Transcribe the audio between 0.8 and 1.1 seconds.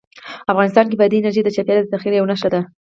کې